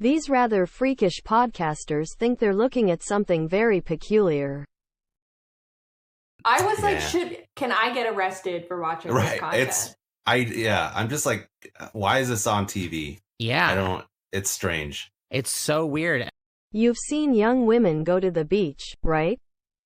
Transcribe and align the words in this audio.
These 0.00 0.28
rather 0.28 0.66
freakish 0.66 1.22
podcasters 1.24 2.08
think 2.18 2.38
they're 2.38 2.54
looking 2.54 2.90
at 2.90 3.02
something 3.02 3.48
very 3.48 3.80
peculiar. 3.80 4.64
I 6.44 6.62
was 6.64 6.80
like, 6.82 6.96
Yeah. 6.96 7.08
should 7.08 7.44
can 7.56 7.70
I 7.72 7.94
get 7.94 8.12
arrested 8.12 8.66
for 8.66 8.80
watching 8.80 9.14
this 9.14 9.22
Right. 9.22 9.40
content? 9.40 9.68
It's 9.68 9.94
I 10.26 10.36
yeah, 10.36 10.90
I'm 10.94 11.08
just 11.08 11.24
like 11.26 11.48
why 11.92 12.18
is 12.18 12.28
this 12.28 12.46
on 12.46 12.66
TV? 12.66 13.18
Yeah. 13.38 13.70
I 13.70 13.74
don't 13.74 14.04
it's 14.32 14.50
strange. 14.50 15.10
It's 15.30 15.52
so 15.52 15.86
weird. 15.86 16.28
You've 16.72 16.98
seen 16.98 17.32
young 17.34 17.66
women 17.66 18.02
go 18.02 18.18
to 18.18 18.30
the 18.32 18.44
beach, 18.44 18.82
right? 19.02 19.38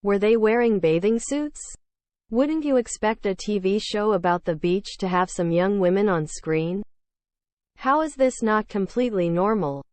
Were 0.02 0.18
they 0.18 0.36
wearing 0.36 0.78
bathing 0.80 1.18
suits? 1.18 1.60
Wouldn't 2.30 2.64
you 2.64 2.76
expect 2.76 3.26
a 3.26 3.34
TV 3.34 3.78
show 3.82 4.12
about 4.12 4.44
the 4.44 4.56
beach 4.56 4.96
to 4.98 5.08
have 5.08 5.30
some 5.30 5.50
young 5.50 5.80
women 5.80 6.08
on 6.08 6.26
screen? 6.26 6.82
How 7.76 8.00
is 8.00 8.14
this 8.14 8.42
not 8.42 8.68
completely 8.68 9.28
normal? 9.28 9.84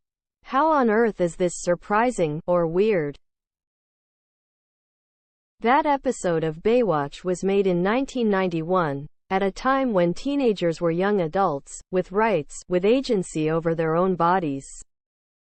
How 0.50 0.72
on 0.72 0.92
earth 0.92 1.22
is 1.22 1.36
this 1.36 1.54
surprising 1.56 2.40
or 2.46 2.68
weird? 2.68 3.18
That 5.62 5.88
episode 5.88 6.44
of 6.44 6.62
Baywatch 6.62 7.24
was 7.24 7.44
made 7.44 7.66
in 7.66 7.84
1991, 7.84 9.08
at 9.32 9.42
a 9.42 9.50
time 9.50 9.92
when 9.92 10.14
teenagers 10.14 10.80
were 10.80 10.92
young 10.92 11.22
adults, 11.22 11.82
with 11.90 12.12
rights, 12.12 12.62
with 12.70 12.86
agency 12.86 13.50
over 13.50 13.74
their 13.74 13.96
own 13.96 14.14
bodies. 14.16 14.68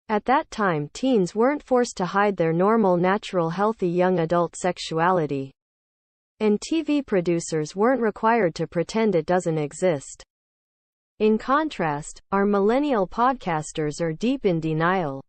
At 0.08 0.24
that 0.24 0.50
time, 0.50 0.88
teens 0.94 1.34
weren't 1.34 1.62
forced 1.62 1.98
to 1.98 2.06
hide 2.06 2.38
their 2.38 2.54
normal, 2.54 2.96
natural, 2.96 3.50
healthy 3.50 3.90
young 3.90 4.20
adult 4.20 4.56
sexuality. 4.56 5.52
And 6.40 6.58
TV 6.60 7.04
producers 7.04 7.76
weren't 7.76 8.00
required 8.00 8.54
to 8.54 8.66
pretend 8.66 9.14
it 9.14 9.26
doesn't 9.26 9.58
exist. 9.58 10.24
In 11.18 11.36
contrast, 11.36 12.22
our 12.30 12.46
millennial 12.46 13.08
podcasters 13.08 14.00
are 14.00 14.12
deep 14.12 14.46
in 14.46 14.60
denial. 14.60 15.20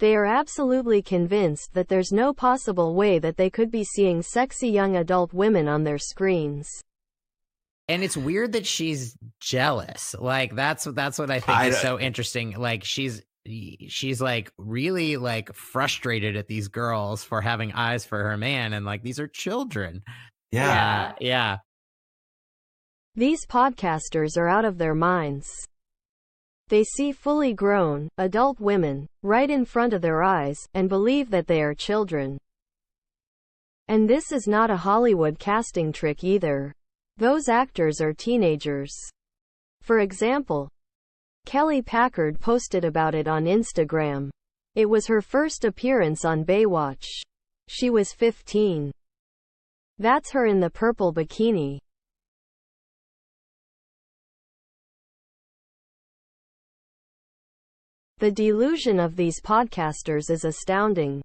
They 0.00 0.16
are 0.16 0.24
absolutely 0.24 1.02
convinced 1.02 1.72
that 1.74 1.86
there's 1.86 2.10
no 2.10 2.32
possible 2.34 2.96
way 2.96 3.20
that 3.20 3.36
they 3.36 3.48
could 3.48 3.70
be 3.70 3.84
seeing 3.84 4.22
sexy 4.22 4.70
young 4.70 4.96
adult 4.96 5.32
women 5.32 5.68
on 5.68 5.84
their 5.84 5.98
screens. 5.98 6.68
And 7.86 8.02
it's 8.02 8.16
weird 8.16 8.50
that 8.54 8.66
she's 8.66 9.16
jealous. 9.38 10.16
Like 10.18 10.56
that's 10.56 10.82
that's 10.82 11.16
what 11.16 11.30
I 11.30 11.38
think 11.38 11.58
I 11.58 11.66
is 11.66 11.78
so 11.78 12.00
interesting. 12.00 12.56
Like 12.58 12.82
she's 12.82 13.22
she's 13.86 14.20
like 14.20 14.50
really 14.58 15.16
like 15.16 15.54
frustrated 15.54 16.34
at 16.34 16.48
these 16.48 16.66
girls 16.66 17.22
for 17.22 17.40
having 17.40 17.70
eyes 17.70 18.04
for 18.04 18.20
her 18.20 18.36
man 18.36 18.72
and 18.72 18.84
like 18.84 19.04
these 19.04 19.20
are 19.20 19.28
children. 19.28 20.02
Yeah. 20.50 20.70
Uh, 20.70 20.72
yeah. 20.72 21.14
Yeah. 21.20 21.56
These 23.20 23.44
podcasters 23.44 24.38
are 24.38 24.48
out 24.48 24.64
of 24.64 24.78
their 24.78 24.94
minds. 24.94 25.46
They 26.68 26.82
see 26.82 27.12
fully 27.12 27.52
grown, 27.52 28.08
adult 28.16 28.58
women, 28.58 29.06
right 29.22 29.50
in 29.50 29.66
front 29.66 29.92
of 29.92 30.00
their 30.00 30.22
eyes, 30.22 30.58
and 30.72 30.88
believe 30.88 31.28
that 31.28 31.46
they 31.46 31.60
are 31.60 31.74
children. 31.74 32.38
And 33.88 34.08
this 34.08 34.32
is 34.32 34.48
not 34.48 34.70
a 34.70 34.76
Hollywood 34.78 35.38
casting 35.38 35.92
trick 35.92 36.24
either. 36.24 36.72
Those 37.18 37.50
actors 37.50 38.00
are 38.00 38.14
teenagers. 38.14 38.96
For 39.82 39.98
example, 39.98 40.70
Kelly 41.44 41.82
Packard 41.82 42.40
posted 42.40 42.86
about 42.86 43.14
it 43.14 43.28
on 43.28 43.44
Instagram. 43.44 44.30
It 44.76 44.88
was 44.88 45.06
her 45.08 45.20
first 45.20 45.66
appearance 45.66 46.24
on 46.24 46.46
Baywatch. 46.46 47.04
She 47.68 47.90
was 47.90 48.14
15. 48.14 48.90
That's 49.98 50.32
her 50.32 50.46
in 50.46 50.60
the 50.60 50.70
purple 50.70 51.12
bikini. 51.12 51.80
The 58.20 58.30
delusion 58.30 59.00
of 59.00 59.16
these 59.16 59.40
podcasters 59.40 60.30
is 60.30 60.44
astounding. 60.44 61.22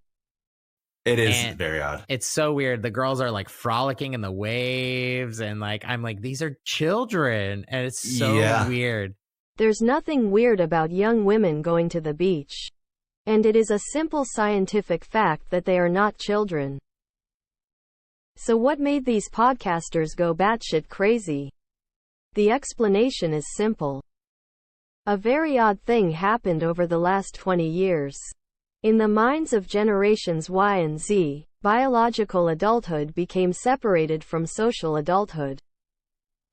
It 1.04 1.20
is 1.20 1.36
And- 1.36 1.58
very 1.58 1.82
odd. 1.82 2.06
It's 2.08 2.26
so 2.26 2.54
weird. 2.54 2.82
The 2.82 2.90
girls 2.90 3.20
are 3.20 3.30
like 3.30 3.50
frolicking 3.50 4.14
in 4.14 4.22
the 4.22 4.32
waves 4.32 5.42
and 5.42 5.60
like 5.60 5.84
I'm 5.86 6.02
like 6.02 6.22
these 6.22 6.42
are 6.42 6.58
children 6.64 7.66
and 7.68 7.86
it's 7.86 8.18
so 8.18 8.36
Yeah. 8.40 8.66
weird. 8.68 9.14
There's 9.58 9.82
nothing 9.82 10.32
weird 10.32 10.62
about 10.62 10.90
young 10.90 11.26
women 11.26 11.62
going 11.62 11.90
to 11.90 12.00
the 12.02 12.14
beach. 12.14 12.70
And 13.26 13.46
it 13.46 13.58
is 13.58 13.72
a 13.72 13.80
simple 13.92 14.24
scientific 14.26 15.04
fact 15.04 15.50
that 15.50 15.66
they 15.66 15.78
are 15.78 15.90
not 15.90 16.18
children. 16.18 16.80
So 18.38 18.56
what 18.56 18.80
made 18.80 19.06
these 19.06 19.30
podcasters 19.30 20.16
go 20.16 20.34
batshit 20.34 20.88
crazy? 20.88 21.52
The 22.36 22.52
explanation 22.52 23.34
is 23.34 23.46
simple. 23.56 24.02
A 25.08 25.16
very 25.16 25.60
odd 25.60 25.80
thing 25.82 26.10
happened 26.10 26.64
over 26.64 26.88
the 26.88 26.98
last 26.98 27.36
20 27.36 27.64
years. 27.70 28.18
In 28.82 28.98
the 28.98 29.08
minds 29.08 29.54
of 29.54 29.68
generations 29.68 30.50
Y 30.50 30.78
and 30.78 31.00
Z, 31.00 31.46
biological 31.62 32.48
adulthood 32.48 33.14
became 33.14 33.54
separated 33.54 34.24
from 34.24 34.48
social 34.48 34.96
adulthood. 34.96 35.62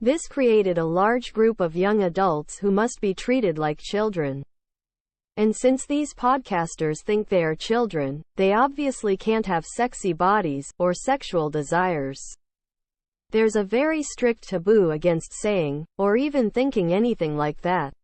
This 0.02 0.26
created 0.28 0.76
a 0.76 0.84
large 0.84 1.32
group 1.32 1.60
of 1.60 1.74
young 1.74 2.02
adults 2.02 2.58
who 2.58 2.70
must 2.70 3.00
be 3.00 3.14
treated 3.14 3.56
like 3.56 3.78
children. 3.80 4.42
And 5.38 5.56
since 5.56 5.86
these 5.86 6.12
podcasters 6.12 7.02
think 7.02 7.30
they 7.30 7.44
are 7.44 7.54
children, 7.54 8.22
they 8.36 8.52
obviously 8.52 9.16
can't 9.16 9.46
have 9.46 9.64
sexy 9.64 10.12
bodies 10.12 10.70
or 10.78 10.92
sexual 10.92 11.48
desires. 11.48 12.20
There's 13.30 13.56
a 13.56 13.64
very 13.64 14.02
strict 14.02 14.46
taboo 14.46 14.90
against 14.90 15.32
saying, 15.32 15.86
or 15.96 16.18
even 16.18 16.50
thinking 16.50 16.92
anything 16.92 17.34
like 17.34 17.62
that. 17.62 17.94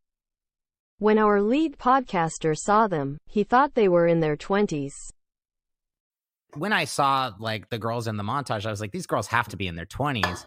When 1.00 1.16
our 1.16 1.40
lead 1.40 1.78
podcaster 1.78 2.58
saw 2.58 2.88
them, 2.88 3.18
he 3.28 3.44
thought 3.44 3.74
they 3.74 3.88
were 3.88 4.08
in 4.08 4.18
their 4.18 4.36
20s. 4.36 4.94
When 6.54 6.72
I 6.72 6.86
saw 6.86 7.30
like 7.38 7.68
the 7.68 7.78
girls 7.78 8.08
in 8.08 8.16
the 8.16 8.24
montage, 8.24 8.66
I 8.66 8.70
was 8.70 8.80
like, 8.80 8.90
these 8.90 9.06
girls 9.06 9.28
have 9.28 9.46
to 9.48 9.56
be 9.56 9.68
in 9.68 9.76
their 9.76 9.84
twenties. 9.84 10.44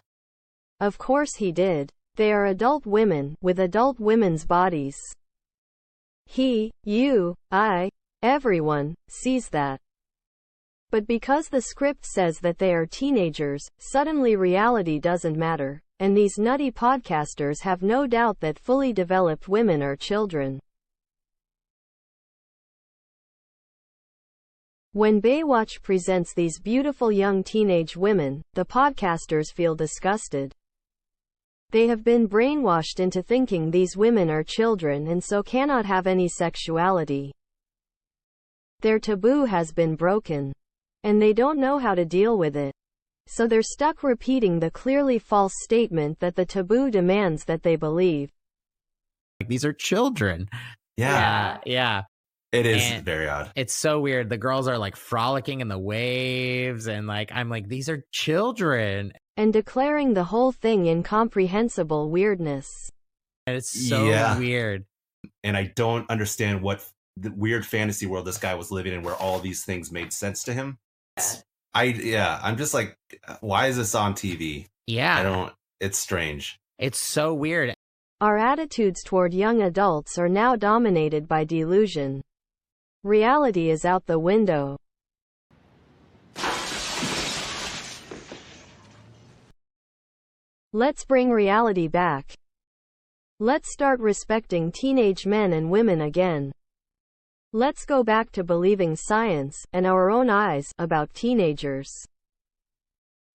Of 0.78 0.98
course 0.98 1.36
he 1.36 1.52
did. 1.52 1.90
They 2.16 2.32
are 2.32 2.44
adult 2.44 2.84
women, 2.84 3.36
with 3.40 3.60
adult 3.60 3.98
women's 3.98 4.44
bodies. 4.44 4.98
He, 6.26 6.72
you, 6.84 7.34
I, 7.50 7.88
everyone, 8.22 8.96
sees 9.08 9.48
that. 9.50 9.80
But 10.90 11.06
because 11.06 11.48
the 11.48 11.62
script 11.62 12.04
says 12.04 12.40
that 12.40 12.58
they 12.58 12.74
are 12.74 12.84
teenagers, 12.84 13.70
suddenly 13.78 14.36
reality 14.36 14.98
doesn't 14.98 15.38
matter, 15.38 15.80
and 16.02 16.16
these 16.16 16.36
nutty 16.36 16.68
podcasters 16.68 17.60
have 17.62 17.80
no 17.80 18.08
doubt 18.08 18.40
that 18.40 18.58
fully 18.58 18.92
developed 18.92 19.46
women 19.46 19.80
are 19.80 19.94
children. 19.94 20.58
When 24.94 25.22
Baywatch 25.22 25.80
presents 25.80 26.34
these 26.34 26.58
beautiful 26.58 27.12
young 27.12 27.44
teenage 27.44 27.96
women, 27.96 28.42
the 28.54 28.64
podcasters 28.64 29.52
feel 29.54 29.76
disgusted. 29.76 30.52
They 31.70 31.86
have 31.86 32.02
been 32.02 32.28
brainwashed 32.28 32.98
into 32.98 33.22
thinking 33.22 33.70
these 33.70 33.96
women 33.96 34.28
are 34.28 34.42
children 34.42 35.06
and 35.06 35.22
so 35.22 35.40
cannot 35.40 35.86
have 35.86 36.08
any 36.08 36.26
sexuality. 36.26 37.30
Their 38.80 38.98
taboo 38.98 39.44
has 39.44 39.70
been 39.70 39.94
broken. 39.94 40.52
And 41.04 41.22
they 41.22 41.32
don't 41.32 41.60
know 41.60 41.78
how 41.78 41.94
to 41.94 42.04
deal 42.04 42.38
with 42.38 42.56
it. 42.56 42.74
So 43.34 43.46
they're 43.46 43.62
stuck 43.62 44.02
repeating 44.02 44.60
the 44.60 44.70
clearly 44.70 45.18
false 45.18 45.54
statement 45.62 46.20
that 46.20 46.36
the 46.36 46.44
taboo 46.44 46.90
demands 46.90 47.44
that 47.46 47.62
they 47.62 47.76
believe. 47.76 48.30
Like 49.40 49.48
these 49.48 49.64
are 49.64 49.72
children. 49.72 50.48
Yeah. 50.98 51.08
Yeah. 51.08 51.58
Yeah. 51.64 52.02
It 52.52 52.66
is 52.66 52.82
And- 52.82 53.04
very 53.06 53.26
odd. 53.28 53.50
It's 53.56 53.72
so 53.72 54.00
weird. 54.00 54.28
The 54.28 54.36
girls 54.36 54.68
are 54.68 54.76
like 54.76 54.96
frolicking 54.96 55.62
in 55.62 55.68
the 55.68 55.78
waves 55.78 56.86
and 56.86 57.06
like 57.06 57.32
I'm 57.32 57.48
like, 57.48 57.68
these 57.68 57.88
are 57.88 58.04
children. 58.12 59.14
And 59.38 59.50
declaring 59.50 60.12
the 60.12 60.24
whole 60.24 60.52
thing 60.52 60.84
incomprehensible 60.84 62.10
weirdness. 62.10 62.90
And 63.46 63.56
it's 63.56 63.88
so 63.88 64.04
Yeah. 64.10 64.38
weird. 64.38 64.84
And 65.42 65.56
I 65.56 65.72
don't 65.74 66.08
understand 66.10 66.60
what 66.60 66.84
the 67.16 67.32
weird 67.34 67.64
fantasy 67.64 68.04
world 68.04 68.26
this 68.26 68.36
guy 68.36 68.54
was 68.54 68.70
living 68.70 68.92
in 68.92 69.02
where 69.02 69.14
all 69.16 69.38
these 69.38 69.64
things 69.64 69.90
made 69.90 70.12
sense 70.12 70.42
to 70.44 70.52
him. 70.52 70.76
I 71.74 71.84
yeah, 71.84 72.38
I'm 72.42 72.56
just 72.56 72.74
like 72.74 72.96
uh, 73.26 73.36
why 73.40 73.66
is 73.66 73.76
this 73.76 73.94
on 73.94 74.14
TV? 74.14 74.66
Yeah, 74.86 75.18
I 75.18 75.22
don't 75.22 75.52
it's 75.80 75.98
strange. 75.98 76.58
It's 76.78 76.98
so 76.98 77.34
weird. 77.34 77.74
Our 78.20 78.38
attitudes 78.38 79.02
toward 79.02 79.34
young 79.34 79.62
adults 79.62 80.18
are 80.18 80.28
now 80.28 80.54
dominated 80.54 81.26
by 81.26 81.44
delusion. 81.44 82.22
Reality 83.02 83.70
is 83.70 83.84
out 83.84 84.06
the 84.06 84.18
window. 84.18 84.76
Let's 90.72 91.04
bring 91.04 91.30
reality 91.30 91.88
back. 91.88 92.32
Let's 93.40 93.72
start 93.72 93.98
respecting 93.98 94.70
teenage 94.70 95.26
men 95.26 95.52
and 95.52 95.70
women 95.70 96.00
again. 96.00 96.52
Let's 97.54 97.84
go 97.84 98.02
back 98.02 98.32
to 98.32 98.44
believing 98.44 98.96
science, 98.96 99.62
and 99.74 99.86
our 99.86 100.10
own 100.10 100.30
eyes, 100.30 100.72
about 100.78 101.12
teenagers. 101.12 101.92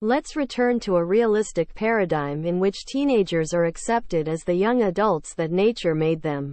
Let's 0.02 0.36
return 0.36 0.80
to 0.82 0.96
a 0.96 1.06
realistic 1.06 1.76
paradigm 1.76 2.44
in 2.44 2.60
which 2.60 2.88
teenagers 2.88 3.54
are 3.54 3.66
accepted 3.66 4.28
as 4.28 4.44
the 4.44 4.56
young 4.56 4.82
adults 4.82 5.36
that 5.36 5.52
nature 5.52 5.94
made 5.94 6.24
them. 6.24 6.52